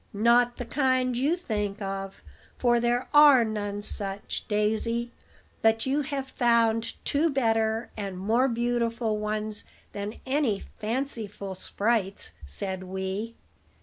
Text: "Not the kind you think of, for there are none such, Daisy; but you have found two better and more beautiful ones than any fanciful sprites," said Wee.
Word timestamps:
"Not 0.13 0.57
the 0.57 0.65
kind 0.65 1.15
you 1.15 1.35
think 1.35 1.79
of, 1.79 2.23
for 2.57 2.79
there 2.79 3.07
are 3.13 3.45
none 3.45 3.83
such, 3.83 4.45
Daisy; 4.47 5.11
but 5.61 5.85
you 5.85 6.01
have 6.01 6.29
found 6.31 6.95
two 7.05 7.29
better 7.29 7.91
and 7.95 8.17
more 8.17 8.47
beautiful 8.47 9.19
ones 9.19 9.63
than 9.93 10.15
any 10.25 10.63
fanciful 10.79 11.53
sprites," 11.53 12.31
said 12.47 12.81
Wee. 12.83 13.35